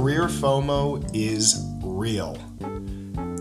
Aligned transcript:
career 0.00 0.28
FOMO 0.28 1.10
is 1.12 1.62
real. 1.82 2.32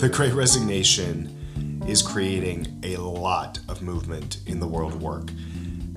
The 0.00 0.08
Great 0.10 0.32
Resignation 0.32 1.84
is 1.86 2.00
creating 2.00 2.80
a 2.82 2.96
lot 2.96 3.58
of 3.68 3.82
movement 3.82 4.38
in 4.46 4.58
the 4.58 4.66
world 4.66 4.94
of 4.94 5.02
work. 5.02 5.28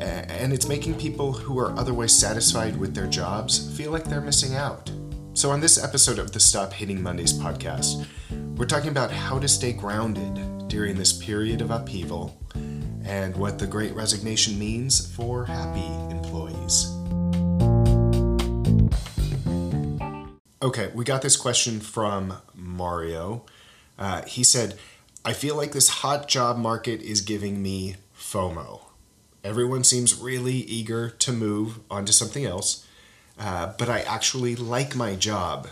And 0.00 0.54
it's 0.54 0.66
making 0.66 0.94
people 0.94 1.30
who 1.30 1.58
are 1.58 1.78
otherwise 1.78 2.18
satisfied 2.18 2.74
with 2.78 2.94
their 2.94 3.06
jobs 3.06 3.76
feel 3.76 3.92
like 3.92 4.04
they're 4.04 4.22
missing 4.22 4.54
out. 4.54 4.90
So, 5.34 5.50
on 5.50 5.60
this 5.60 5.76
episode 5.84 6.18
of 6.18 6.32
the 6.32 6.40
Stop 6.40 6.72
Hating 6.72 7.02
Mondays 7.02 7.34
podcast, 7.34 8.06
we're 8.56 8.64
talking 8.64 8.88
about 8.88 9.10
how 9.10 9.38
to 9.38 9.48
stay 9.48 9.74
grounded 9.74 10.68
during 10.68 10.96
this 10.96 11.12
period 11.12 11.60
of 11.60 11.70
upheaval 11.70 12.40
and 13.04 13.36
what 13.36 13.58
the 13.58 13.66
Great 13.66 13.94
Resignation 13.94 14.58
means 14.58 15.14
for 15.14 15.44
happy 15.44 15.84
employees. 16.10 16.96
Okay, 20.66 20.90
we 20.92 21.04
got 21.04 21.22
this 21.22 21.36
question 21.36 21.78
from 21.78 22.38
Mario. 22.52 23.44
Uh, 23.96 24.22
he 24.22 24.42
said, 24.42 24.76
I 25.24 25.32
feel 25.32 25.54
like 25.54 25.70
this 25.70 25.88
hot 25.88 26.26
job 26.26 26.58
market 26.58 27.00
is 27.02 27.20
giving 27.20 27.62
me 27.62 27.94
FOMO. 28.18 28.80
Everyone 29.44 29.84
seems 29.84 30.20
really 30.20 30.54
eager 30.54 31.08
to 31.08 31.32
move 31.32 31.78
onto 31.88 32.10
something 32.10 32.44
else, 32.44 32.84
uh, 33.38 33.74
but 33.78 33.88
I 33.88 34.00
actually 34.00 34.56
like 34.56 34.96
my 34.96 35.14
job. 35.14 35.68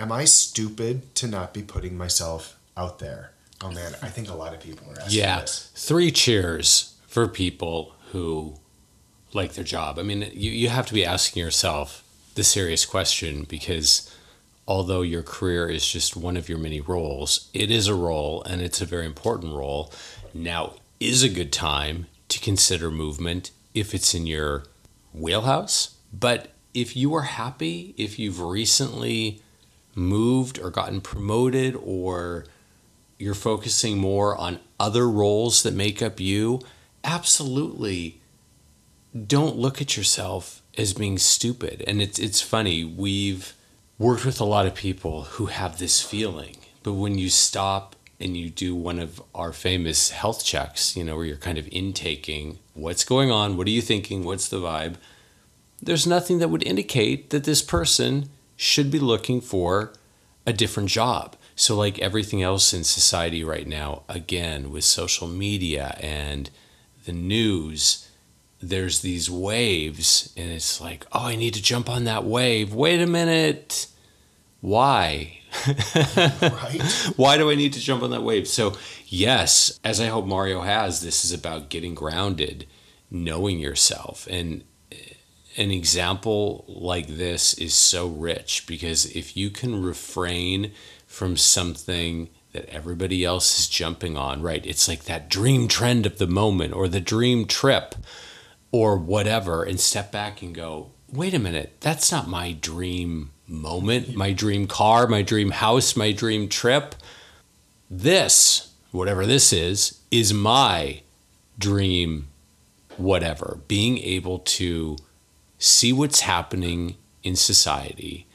Am 0.00 0.10
I 0.10 0.24
stupid 0.24 1.14
to 1.14 1.28
not 1.28 1.54
be 1.54 1.62
putting 1.62 1.96
myself 1.96 2.58
out 2.76 2.98
there? 2.98 3.30
Oh 3.60 3.70
man, 3.70 3.94
I 4.02 4.08
think 4.08 4.28
a 4.28 4.34
lot 4.34 4.52
of 4.52 4.58
people 4.58 4.90
are 4.90 5.02
asking 5.02 5.20
yeah, 5.20 5.42
this. 5.42 5.70
three 5.76 6.10
cheers 6.10 6.96
for 7.06 7.28
people 7.28 7.94
who 8.10 8.56
like 9.32 9.52
their 9.52 9.62
job. 9.62 10.00
I 10.00 10.02
mean, 10.02 10.22
you, 10.32 10.50
you 10.50 10.68
have 10.68 10.86
to 10.86 10.94
be 10.94 11.04
asking 11.04 11.44
yourself, 11.44 12.02
the 12.34 12.44
serious 12.44 12.86
question 12.86 13.44
because 13.48 14.14
although 14.66 15.02
your 15.02 15.22
career 15.22 15.68
is 15.68 15.86
just 15.86 16.16
one 16.16 16.36
of 16.36 16.48
your 16.48 16.58
many 16.58 16.80
roles, 16.80 17.50
it 17.52 17.70
is 17.70 17.88
a 17.88 17.94
role 17.94 18.42
and 18.44 18.62
it's 18.62 18.80
a 18.80 18.86
very 18.86 19.06
important 19.06 19.54
role. 19.54 19.92
Now 20.32 20.74
is 21.00 21.22
a 21.22 21.28
good 21.28 21.52
time 21.52 22.06
to 22.28 22.38
consider 22.38 22.90
movement 22.90 23.50
if 23.74 23.94
it's 23.94 24.14
in 24.14 24.26
your 24.26 24.64
wheelhouse. 25.12 25.96
But 26.12 26.52
if 26.72 26.96
you 26.96 27.14
are 27.14 27.22
happy, 27.22 27.94
if 27.96 28.18
you've 28.18 28.40
recently 28.40 29.42
moved 29.94 30.58
or 30.58 30.70
gotten 30.70 31.00
promoted 31.00 31.76
or 31.82 32.46
you're 33.18 33.34
focusing 33.34 33.98
more 33.98 34.36
on 34.36 34.60
other 34.78 35.08
roles 35.08 35.62
that 35.62 35.74
make 35.74 36.00
up 36.00 36.20
you, 36.20 36.60
absolutely 37.04 38.20
don't 39.26 39.56
look 39.56 39.80
at 39.80 39.96
yourself 39.96 40.62
as 40.78 40.92
being 40.92 41.18
stupid. 41.18 41.82
And 41.86 42.00
it's 42.00 42.18
it's 42.18 42.40
funny, 42.40 42.84
we've 42.84 43.54
worked 43.98 44.24
with 44.24 44.40
a 44.40 44.44
lot 44.44 44.66
of 44.66 44.74
people 44.74 45.22
who 45.22 45.46
have 45.46 45.78
this 45.78 46.00
feeling, 46.00 46.56
but 46.82 46.94
when 46.94 47.18
you 47.18 47.28
stop 47.28 47.96
and 48.18 48.36
you 48.36 48.50
do 48.50 48.74
one 48.74 48.98
of 48.98 49.20
our 49.34 49.52
famous 49.52 50.10
health 50.10 50.44
checks, 50.44 50.96
you 50.96 51.04
know, 51.04 51.16
where 51.16 51.24
you're 51.24 51.36
kind 51.36 51.58
of 51.58 51.68
intaking 51.72 52.58
what's 52.74 53.04
going 53.04 53.30
on, 53.30 53.56
what 53.56 53.66
are 53.66 53.70
you 53.70 53.82
thinking, 53.82 54.24
what's 54.24 54.48
the 54.48 54.58
vibe, 54.58 54.96
there's 55.82 56.06
nothing 56.06 56.38
that 56.38 56.48
would 56.48 56.62
indicate 56.62 57.30
that 57.30 57.44
this 57.44 57.62
person 57.62 58.28
should 58.56 58.90
be 58.90 58.98
looking 58.98 59.40
for 59.40 59.92
a 60.46 60.52
different 60.52 60.90
job. 60.90 61.36
So, 61.56 61.76
like 61.76 61.98
everything 61.98 62.42
else 62.42 62.72
in 62.72 62.84
society 62.84 63.44
right 63.44 63.66
now, 63.66 64.02
again, 64.08 64.70
with 64.70 64.84
social 64.84 65.28
media 65.28 65.96
and 66.00 66.50
the 67.04 67.12
news, 67.12 68.09
there's 68.62 69.00
these 69.00 69.30
waves 69.30 70.32
and 70.36 70.50
it's 70.50 70.80
like 70.80 71.06
oh 71.12 71.26
i 71.26 71.36
need 71.36 71.54
to 71.54 71.62
jump 71.62 71.88
on 71.88 72.04
that 72.04 72.24
wave. 72.24 72.74
Wait 72.74 73.00
a 73.00 73.06
minute. 73.06 73.86
Why? 74.60 75.38
Right. 76.16 76.82
Why 77.16 77.36
do 77.38 77.50
i 77.50 77.54
need 77.54 77.72
to 77.72 77.80
jump 77.80 78.02
on 78.02 78.10
that 78.10 78.22
wave? 78.22 78.46
So 78.46 78.74
yes 79.06 79.80
as 79.82 80.00
i 80.00 80.06
hope 80.06 80.26
mario 80.26 80.60
has 80.60 81.00
this 81.00 81.24
is 81.24 81.32
about 81.32 81.70
getting 81.70 81.94
grounded 81.94 82.66
knowing 83.10 83.58
yourself. 83.58 84.26
And 84.30 84.64
eh, 84.92 84.96
an 85.56 85.70
example 85.70 86.64
like 86.68 87.08
this 87.08 87.54
is 87.54 87.74
so 87.74 88.06
rich 88.06 88.66
because 88.66 89.06
if 89.16 89.36
you 89.36 89.50
can 89.50 89.82
refrain 89.82 90.72
from 91.06 91.36
something 91.36 92.30
that 92.52 92.68
everybody 92.68 93.24
else 93.24 93.58
is 93.60 93.68
jumping 93.68 94.16
on 94.16 94.42
right 94.42 94.66
it's 94.66 94.88
like 94.88 95.04
that 95.04 95.28
dream 95.28 95.68
trend 95.68 96.04
of 96.04 96.18
the 96.18 96.26
moment 96.26 96.72
or 96.74 96.88
the 96.88 97.00
dream 97.00 97.44
trip 97.46 97.94
or 98.72 98.96
whatever 98.96 99.64
and 99.64 99.80
step 99.80 100.12
back 100.12 100.42
and 100.42 100.54
go, 100.54 100.90
wait 101.12 101.34
a 101.34 101.38
minute, 101.38 101.76
that's 101.80 102.12
not 102.12 102.28
my 102.28 102.52
dream 102.52 103.30
moment, 103.46 104.14
my 104.14 104.32
dream 104.32 104.66
car, 104.66 105.06
my 105.06 105.22
dream 105.22 105.50
house, 105.50 105.96
my 105.96 106.12
dream 106.12 106.48
trip. 106.48 106.94
This, 107.90 108.72
whatever 108.92 109.26
this 109.26 109.52
is, 109.52 110.00
is 110.10 110.32
my 110.32 111.02
dream 111.58 112.28
whatever. 112.96 113.58
Being 113.66 113.98
able 113.98 114.38
to 114.40 114.96
see 115.58 115.92
what's 115.92 116.20
happening 116.20 116.96
in 117.22 117.36
society, 117.36 118.26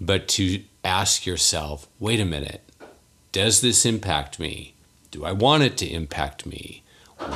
but 0.00 0.28
to 0.28 0.62
ask 0.82 1.24
yourself, 1.24 1.88
wait 1.98 2.20
a 2.20 2.24
minute, 2.24 2.62
does 3.32 3.60
this 3.60 3.86
impact 3.86 4.38
me? 4.38 4.74
Do 5.10 5.24
I 5.24 5.32
want 5.32 5.62
it 5.62 5.76
to 5.78 5.86
impact 5.86 6.46
me? 6.46 6.82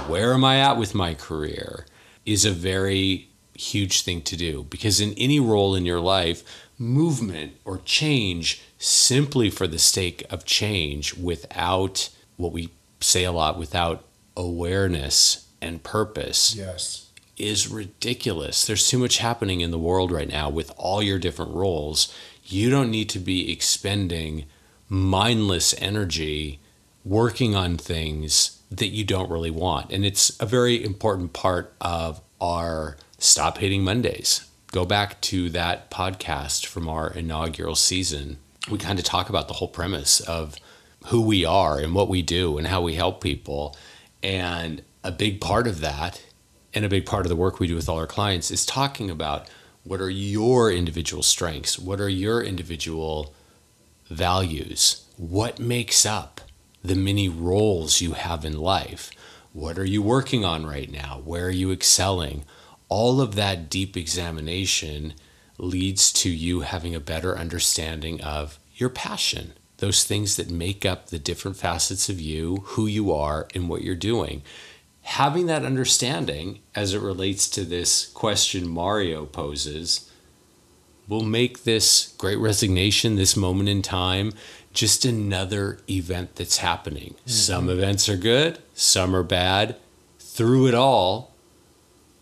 Where 0.07 0.35
am 0.35 0.45
I 0.45 0.59
at 0.61 0.77
with 0.77 0.95
my 0.95 1.15
career? 1.15 1.87
Is 2.28 2.44
a 2.44 2.53
very 2.53 3.28
huge 3.55 4.03
thing 4.03 4.21
to 4.22 4.37
do 4.37 4.65
because 4.71 5.00
in 5.00 5.15
any 5.15 5.41
role 5.41 5.75
in 5.75 5.87
your 5.87 6.00
life, 6.00 6.44
movement 6.78 7.55
or 7.65 7.78
change 7.84 8.62
simply 8.78 9.50
for 9.50 9.66
the 9.66 9.78
sake 9.78 10.25
of 10.31 10.44
change 10.44 11.15
without 11.15 12.11
what 12.37 12.53
we 12.53 12.69
say 13.00 13.25
a 13.25 13.33
lot 13.33 13.59
without 13.59 14.05
awareness 14.37 15.49
and 15.61 15.83
purpose 15.83 16.55
yes. 16.55 17.11
is 17.37 17.69
ridiculous. 17.69 18.65
There's 18.65 18.89
too 18.89 18.99
much 18.99 19.19
happening 19.19 19.60
in 19.60 19.71
the 19.71 19.78
world 19.78 20.12
right 20.12 20.28
now 20.28 20.49
with 20.49 20.71
all 20.77 21.03
your 21.03 21.19
different 21.19 21.53
roles. 21.55 22.15
You 22.45 22.71
don't 22.71 22.91
need 22.91 23.09
to 23.10 23.19
be 23.19 23.50
expending 23.50 24.45
mindless 24.89 25.75
energy 25.78 26.60
working 27.04 27.54
on 27.54 27.76
things 27.76 28.60
that 28.70 28.88
you 28.88 29.04
don't 29.04 29.31
really 29.31 29.50
want. 29.50 29.91
And 29.91 30.04
it's 30.04 30.38
a 30.41 30.47
very 30.47 30.82
important 30.84 31.32
part 31.32 31.72
of 31.81 32.20
our 32.41 32.97
Stop 33.19 33.59
Hating 33.59 33.82
Mondays. 33.82 34.47
Go 34.70 34.84
back 34.84 35.20
to 35.22 35.48
that 35.50 35.91
podcast 35.91 36.66
from 36.66 36.88
our 36.88 37.10
inaugural 37.10 37.75
season. 37.75 38.38
We 38.70 38.78
kind 38.78 38.98
of 38.98 39.04
talk 39.04 39.28
about 39.31 39.48
the 39.48 39.54
whole 39.54 39.69
premise 39.69 40.20
of 40.20 40.56
who 41.06 41.22
we 41.22 41.44
are 41.44 41.78
and 41.78 41.94
what 41.94 42.09
we 42.09 42.20
do 42.20 42.59
and 42.59 42.66
how 42.66 42.82
we 42.82 42.94
help 42.94 43.22
people. 43.22 43.76
And 44.22 44.82
a 45.03 45.10
big 45.10 45.41
part 45.41 45.66
of 45.66 45.80
that, 45.80 46.22
and 46.75 46.84
a 46.84 46.88
big 46.88 47.06
part 47.06 47.25
of 47.25 47.30
the 47.30 47.36
work 47.36 47.59
we 47.59 47.66
do 47.66 47.76
with 47.76 47.88
all 47.88 47.98
our 47.98 48.06
clients, 48.06 48.50
is 48.50 48.66
talking 48.66 49.09
about 49.09 49.48
what 49.84 50.00
are 50.00 50.10
your 50.10 50.70
individual 50.70 51.22
strengths? 51.22 51.78
What 51.78 51.98
are 52.00 52.10
your 52.10 52.42
individual 52.42 53.32
values? 54.10 55.06
What 55.16 55.59
makes 55.59 56.04
up 56.04 56.42
the 56.83 56.94
many 56.94 57.28
roles 57.28 58.00
you 58.00 58.12
have 58.12 58.44
in 58.44 58.59
life. 58.59 59.11
What 59.53 59.78
are 59.78 59.84
you 59.84 60.03
working 60.03 60.44
on 60.44 60.66
right 60.66 60.91
now? 60.91 61.21
Where 61.25 61.47
are 61.47 61.50
you 61.50 61.72
excelling? 61.72 62.44
All 62.89 63.21
of 63.21 63.34
that 63.34 63.69
deep 63.69 63.97
examination 63.97 65.15
leads 65.59 66.12
to 66.12 66.31
you 66.31 66.61
having 66.61 66.94
a 66.94 67.00
better 67.00 67.37
understanding 67.37 68.21
of 68.21 68.59
your 68.75 68.89
passion, 68.89 69.55
those 69.78 70.05
things 70.05 70.37
that 70.37 70.50
make 70.50 70.87
up 70.87 71.09
the 71.09 71.19
different 71.19 71.56
facets 71.56 72.09
of 72.09 72.21
you, 72.21 72.59
who 72.65 72.87
you 72.87 73.12
are, 73.12 73.49
and 73.55 73.69
what 73.69 73.83
you're 73.83 73.97
doing. 73.97 74.43
Having 75.03 75.47
that 75.47 75.65
understanding 75.65 76.60
as 76.75 76.95
it 76.95 77.00
relates 77.00 77.49
to 77.50 77.65
this 77.65 78.06
question 78.06 78.69
Mario 78.69 79.25
poses 79.25 80.08
will 81.09 81.25
make 81.25 81.65
this 81.65 82.15
great 82.19 82.39
resignation, 82.39 83.16
this 83.16 83.37
moment 83.37 83.69
in 83.69 83.83
time, 83.83 84.33
just 84.72 85.05
another 85.05 85.78
event 85.89 86.37
that's 86.37 86.59
happening. 86.59 87.15
Mm-hmm. 87.15 87.31
Some 87.31 87.71
events 87.71 88.09
are 88.09 88.16
good, 88.16 88.59
some 88.75 89.16
are 89.16 89.22
bad. 89.22 89.77
Through 90.19 90.69
it 90.69 90.75
all, 90.75 91.33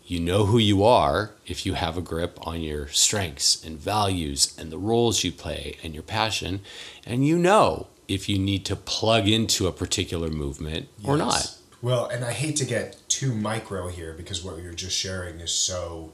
you 0.05 0.21
know 0.21 0.45
who 0.45 0.57
you 0.57 0.85
are 0.85 1.31
if 1.45 1.65
you 1.65 1.73
have 1.73 1.97
a 1.97 2.01
grip 2.01 2.39
on 2.47 2.61
your 2.61 2.87
strengths 2.87 3.63
and 3.63 3.77
values 3.77 4.55
and 4.57 4.71
the 4.71 4.77
roles 4.77 5.25
you 5.25 5.33
play 5.33 5.75
and 5.83 5.93
your 5.93 6.03
passion. 6.03 6.61
And 7.05 7.27
you 7.27 7.37
know 7.37 7.87
if 8.07 8.29
you 8.29 8.39
need 8.39 8.65
to 8.65 8.75
plug 8.77 9.27
into 9.27 9.67
a 9.67 9.71
particular 9.73 10.29
movement 10.29 10.87
yes. 10.97 11.07
or 11.07 11.17
not. 11.17 11.57
Well, 11.81 12.05
and 12.07 12.23
I 12.23 12.31
hate 12.31 12.55
to 12.57 12.65
get 12.65 12.97
too 13.09 13.33
micro 13.33 13.89
here 13.89 14.13
because 14.13 14.43
what 14.43 14.63
you're 14.63 14.73
just 14.73 14.97
sharing 14.97 15.41
is 15.41 15.51
so 15.51 16.13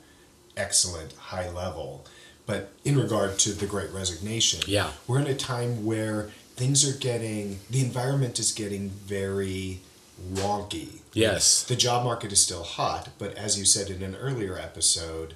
excellent, 0.57 1.13
high 1.13 1.49
level. 1.49 2.05
But 2.45 2.71
in 2.83 2.97
regard 2.97 3.39
to 3.39 3.53
the 3.53 3.65
great 3.65 3.91
resignation, 3.91 4.61
yeah. 4.67 4.91
we're 5.07 5.19
in 5.19 5.27
a 5.27 5.35
time 5.35 5.85
where 5.85 6.29
things 6.55 6.87
are 6.87 6.97
getting, 6.97 7.59
the 7.69 7.81
environment 7.81 8.37
is 8.37 8.51
getting 8.51 8.89
very 8.89 9.79
wonky. 10.31 10.99
Yes. 11.13 11.63
The 11.63 11.75
job 11.75 12.03
market 12.03 12.31
is 12.31 12.41
still 12.41 12.63
hot, 12.63 13.09
but 13.17 13.33
as 13.35 13.57
you 13.57 13.65
said 13.65 13.89
in 13.89 14.03
an 14.03 14.15
earlier 14.15 14.57
episode, 14.57 15.35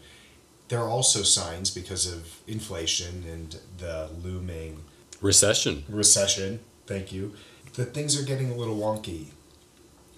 there 0.68 0.80
are 0.80 0.89
also 0.89 1.24
signs 1.24 1.71
because 1.71 2.12
of 2.12 2.42
inflation 2.45 3.24
and 3.27 3.59
the 3.77 4.09
looming 4.24 4.83
Recession. 5.21 5.83
recession, 5.89 6.59
thank 6.86 7.12
you, 7.12 7.33
that 7.75 7.94
things 7.94 8.19
are 8.19 8.25
getting 8.25 8.51
a 8.51 8.56
little 8.56 8.77
wonky 8.77 9.27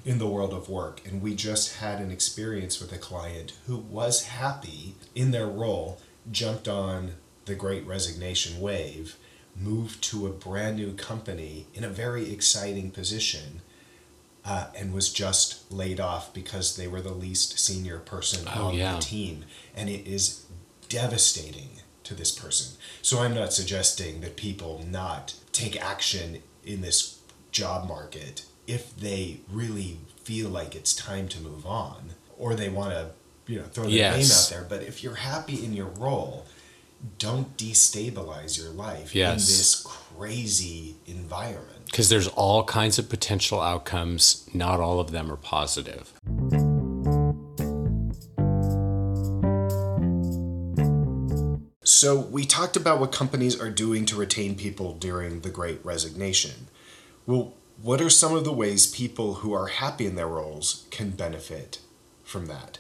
in 0.05 0.17
the 0.17 0.27
world 0.27 0.53
of 0.53 0.69
work. 0.69 1.01
And 1.05 1.21
we 1.21 1.35
just 1.35 1.77
had 1.77 1.99
an 2.01 2.11
experience 2.11 2.81
with 2.81 2.91
a 2.91 2.97
client 2.97 3.53
who 3.67 3.77
was 3.77 4.23
happy 4.23 4.95
in 5.13 5.31
their 5.31 5.47
role, 5.47 6.01
jumped 6.31 6.67
on 6.67 7.13
the 7.45 7.55
great 7.55 7.85
resignation 7.85 8.59
wave, 8.61 9.15
moved 9.55 10.01
to 10.03 10.27
a 10.27 10.31
brand 10.31 10.77
new 10.77 10.93
company 10.93 11.67
in 11.73 11.83
a 11.83 11.89
very 11.89 12.31
exciting 12.31 12.91
position. 12.91 13.61
Uh, 14.45 14.67
and 14.75 14.93
was 14.93 15.11
just 15.11 15.69
laid 15.71 15.99
off 15.99 16.33
because 16.33 16.77
they 16.77 16.87
were 16.87 17.01
the 17.01 17.13
least 17.13 17.59
senior 17.59 17.99
person 17.99 18.47
Oh, 18.55 18.67
on 18.69 18.73
yeah. 18.73 18.95
the 18.95 19.01
team. 19.01 19.43
And 19.75 19.89
it 19.89 20.07
is 20.07 20.45
devastating 20.87 21.69
to 22.05 22.15
this 22.15 22.31
person. 22.31 22.77
So 23.01 23.19
I'm 23.19 23.35
not 23.35 23.53
suggesting 23.53 24.21
that 24.21 24.37
people 24.37 24.83
not 24.89 25.35
take 25.51 25.79
action 25.79 26.41
in 26.65 26.81
this 26.81 27.19
job 27.51 27.87
market 27.87 28.45
if 28.65 28.95
they 28.95 29.41
really 29.51 29.99
feel 30.23 30.49
like 30.49 30.73
it's 30.73 30.95
time 30.95 31.27
to 31.29 31.41
move 31.41 31.65
on 31.65 32.11
or 32.37 32.55
they 32.55 32.69
want 32.69 32.91
to, 32.91 33.09
you 33.49 33.57
know, 33.57 33.65
throw 33.65 33.85
their 33.85 34.11
name 34.11 34.25
out 34.31 34.47
there. 34.51 34.65
But 34.69 34.83
if 34.83 35.03
you're 35.03 35.15
happy 35.15 35.65
in 35.65 35.73
your 35.73 35.87
role, 35.87 36.45
don't 37.17 37.57
destabilize 37.57 38.61
your 38.61 38.69
life 38.69 39.15
Yes. 39.15 39.31
in 39.31 39.57
this 39.57 39.81
crazy 39.83 40.95
environment. 41.07 41.85
Because 41.85 42.09
there's 42.09 42.27
all 42.27 42.63
kinds 42.63 42.99
of 42.99 43.09
potential 43.09 43.59
outcomes. 43.59 44.45
Not 44.53 44.79
all 44.79 44.99
of 44.99 45.09
them 45.09 45.31
are 45.31 45.35
positive. 45.35 46.13
So, 51.83 52.19
we 52.19 52.45
talked 52.45 52.77
about 52.77 52.99
what 52.99 53.11
companies 53.11 53.59
are 53.59 53.71
doing 53.71 54.05
to 54.05 54.15
retain 54.15 54.55
people 54.55 54.93
during 54.93 55.41
the 55.41 55.49
great 55.49 55.83
resignation. 55.83 56.67
Well, 57.25 57.55
what 57.81 57.99
are 57.99 58.11
some 58.11 58.35
of 58.35 58.43
the 58.43 58.53
ways 58.53 58.85
people 58.85 59.35
who 59.35 59.53
are 59.53 59.67
happy 59.67 60.05
in 60.05 60.15
their 60.15 60.27
roles 60.27 60.85
can 60.91 61.09
benefit 61.11 61.79
from 62.23 62.45
that? 62.45 62.77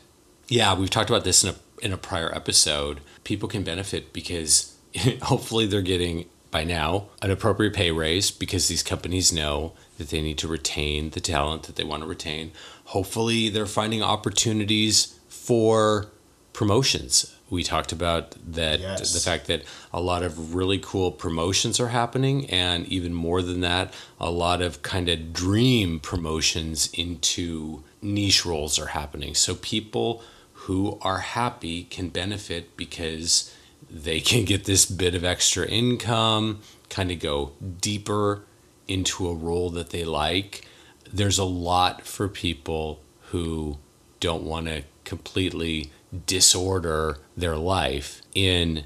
Yeah, 0.49 0.73
we've 0.75 0.89
talked 0.89 1.09
about 1.09 1.23
this 1.23 1.43
in 1.43 1.51
a 1.51 1.55
in 1.81 1.93
a 1.93 1.97
prior 1.97 2.33
episode. 2.35 2.99
People 3.23 3.47
can 3.47 3.63
benefit 3.63 4.11
because 4.11 4.75
hopefully 5.21 5.65
they're 5.65 5.81
getting 5.81 6.25
by 6.51 6.63
now 6.63 7.05
an 7.21 7.31
appropriate 7.31 7.73
pay 7.73 7.91
raise 7.91 8.31
because 8.31 8.67
these 8.67 8.83
companies 8.83 9.31
know 9.31 9.73
that 9.97 10.09
they 10.09 10.21
need 10.21 10.37
to 10.39 10.47
retain 10.47 11.11
the 11.11 11.19
talent 11.21 11.63
that 11.63 11.75
they 11.75 11.83
want 11.83 12.01
to 12.03 12.09
retain. 12.09 12.51
Hopefully 12.85 13.49
they're 13.49 13.65
finding 13.67 14.01
opportunities 14.01 15.19
for 15.29 16.07
promotions. 16.53 17.35
We 17.49 17.63
talked 17.63 17.91
about 17.91 18.35
that 18.53 18.79
Yes. 18.79 19.13
the 19.13 19.19
fact 19.19 19.47
that 19.47 19.63
a 19.93 20.01
lot 20.01 20.23
of 20.23 20.55
really 20.55 20.79
cool 20.79 21.11
promotions 21.11 21.79
are 21.79 21.87
happening 21.89 22.49
and 22.49 22.85
even 22.87 23.13
more 23.13 23.41
than 23.41 23.61
that, 23.61 23.93
a 24.19 24.29
lot 24.29 24.61
of 24.61 24.81
kind 24.81 25.07
of 25.07 25.31
dream 25.31 25.99
promotions 25.99 26.89
into 26.93 27.83
niche 28.01 28.45
roles 28.45 28.77
are 28.79 28.87
happening. 28.87 29.33
So 29.35 29.55
people 29.55 30.21
who 30.69 30.99
are 31.01 31.17
happy 31.17 31.81
can 31.81 32.09
benefit 32.09 32.77
because 32.77 33.51
they 33.89 34.19
can 34.19 34.45
get 34.45 34.65
this 34.65 34.85
bit 34.85 35.15
of 35.15 35.23
extra 35.23 35.65
income, 35.65 36.59
kind 36.91 37.09
of 37.09 37.19
go 37.19 37.51
deeper 37.81 38.43
into 38.87 39.27
a 39.27 39.33
role 39.33 39.71
that 39.71 39.89
they 39.89 40.05
like. 40.05 40.67
There's 41.11 41.39
a 41.39 41.43
lot 41.43 42.05
for 42.05 42.27
people 42.27 43.01
who 43.31 43.79
don't 44.19 44.43
want 44.43 44.67
to 44.67 44.83
completely 45.05 45.89
disorder 46.27 47.17
their 47.35 47.57
life 47.57 48.21
in 48.35 48.83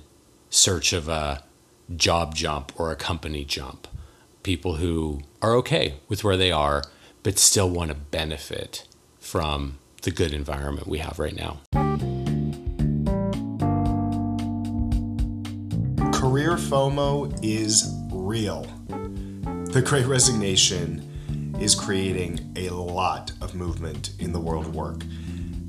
search 0.49 0.93
of 0.93 1.09
a 1.09 1.43
job 1.93 2.33
jump 2.33 2.71
or 2.79 2.93
a 2.93 2.95
company 2.95 3.43
jump. 3.43 3.89
People 4.41 4.75
who 4.75 5.23
are 5.41 5.53
okay 5.55 5.95
with 6.07 6.23
where 6.23 6.37
they 6.37 6.49
are, 6.49 6.81
but 7.23 7.37
still 7.37 7.69
want 7.69 7.89
to 7.89 7.95
benefit 7.95 8.87
from 9.19 9.79
the 10.03 10.11
good 10.11 10.33
environment 10.33 10.85
we 10.85 10.99
have 10.99 11.17
right 11.17 11.35
now. 11.35 11.61
Career 16.11 16.55
FOMO 16.55 17.37
is 17.41 17.89
real. 18.11 18.67
The 19.71 19.81
Great 19.81 20.05
Resignation 20.05 21.57
is 21.59 21.73
creating 21.73 22.53
a 22.57 22.69
lot 22.69 23.31
of 23.41 23.55
movement 23.55 24.11
in 24.19 24.33
the 24.33 24.39
world 24.39 24.67
of 24.67 24.75
work. 24.75 25.03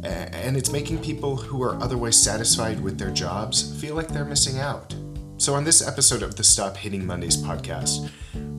And 0.03 0.57
it's 0.57 0.71
making 0.71 0.99
people 0.99 1.37
who 1.37 1.63
are 1.63 1.77
otherwise 1.77 2.21
satisfied 2.21 2.81
with 2.81 2.99
their 2.99 3.11
jobs 3.11 3.81
feel 3.81 3.95
like 3.95 4.09
they're 4.09 4.25
missing 4.25 4.59
out. 4.59 4.95
So, 5.39 5.55
on 5.55 5.65
this 5.65 5.87
episode 5.87 6.23
of 6.23 6.37
the 6.37 6.45
Stop 6.45 6.77
Hating 6.77 7.07
Mondays 7.07 7.37
podcast, 7.37 8.11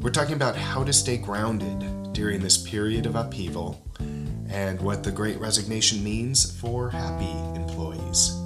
we're 0.01 0.11
talking 0.11 0.35
about 0.35 0.55
how 0.55 0.83
to 0.83 0.91
stay 0.91 1.17
grounded 1.17 2.13
during 2.13 2.41
this 2.41 2.57
period 2.57 3.05
of 3.05 3.15
upheaval 3.15 3.85
and 4.55 4.79
what 4.79 5.03
the 5.03 5.11
Great 5.11 5.37
Resignation 5.37 6.01
means 6.01 6.57
for 6.59 6.89
happy 6.89 7.29
employees. 7.59 8.44